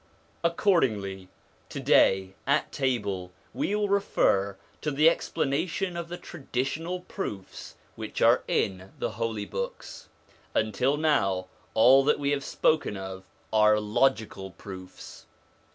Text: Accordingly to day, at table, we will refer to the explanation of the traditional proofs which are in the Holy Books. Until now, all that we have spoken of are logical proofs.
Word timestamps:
Accordingly 0.43 1.29
to 1.69 1.79
day, 1.79 2.33
at 2.47 2.71
table, 2.71 3.31
we 3.53 3.75
will 3.75 3.87
refer 3.87 4.57
to 4.81 4.89
the 4.89 5.07
explanation 5.07 5.95
of 5.95 6.09
the 6.09 6.17
traditional 6.17 7.01
proofs 7.01 7.75
which 7.95 8.19
are 8.19 8.41
in 8.47 8.93
the 8.97 9.11
Holy 9.11 9.45
Books. 9.45 10.09
Until 10.55 10.97
now, 10.97 11.45
all 11.75 12.03
that 12.05 12.17
we 12.17 12.31
have 12.31 12.43
spoken 12.43 12.97
of 12.97 13.25
are 13.53 13.79
logical 13.79 14.49
proofs. 14.49 15.27